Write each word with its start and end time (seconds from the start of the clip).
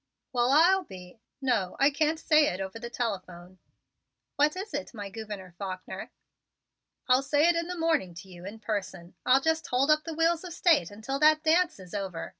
"Well 0.33 0.49
I'll 0.49 0.83
be 0.83 1.19
no, 1.41 1.75
I 1.79 1.91
can't 1.91 2.19
say 2.19 2.47
it 2.51 2.59
over 2.59 2.79
the 2.79 2.89
telephone." 2.89 3.59
"What 4.35 4.55
is 4.55 4.73
it, 4.73 4.95
my 4.95 5.11
Gouverneur 5.11 5.51
Faulkner?" 5.59 6.09
"I'll 7.07 7.21
say 7.21 7.47
it 7.47 7.55
in 7.55 7.67
the 7.67 7.77
morning 7.77 8.15
to 8.15 8.27
you 8.27 8.43
in 8.43 8.57
person. 8.57 9.13
I'll 9.27 9.41
just 9.41 9.67
hold 9.67 9.91
up 9.91 10.05
the 10.05 10.15
wheels 10.15 10.43
of 10.43 10.53
state 10.53 10.89
until 10.89 11.19
that 11.19 11.43
dance 11.43 11.79
is 11.79 11.93
over. 11.93 12.29